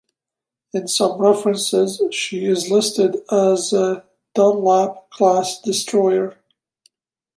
In 0.73 0.87
some 0.87 1.19
references 1.21 2.01
she 2.09 2.45
is 2.47 2.71
listed 2.71 3.17
as 3.31 3.71
a 3.71 4.03
"Dunlap"-class 4.33 5.61
destroyer. 5.61 6.39